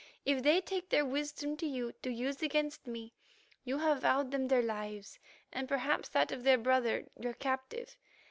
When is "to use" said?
2.01-2.41